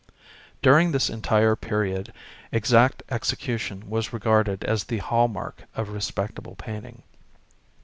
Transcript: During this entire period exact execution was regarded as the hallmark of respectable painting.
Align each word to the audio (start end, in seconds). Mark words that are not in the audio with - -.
During 0.63 0.91
this 0.93 1.11
entire 1.11 1.55
period 1.55 2.11
exact 2.51 3.03
execution 3.11 3.87
was 3.87 4.11
regarded 4.11 4.63
as 4.63 4.85
the 4.85 4.97
hallmark 4.97 5.65
of 5.75 5.89
respectable 5.89 6.55
painting. 6.55 7.03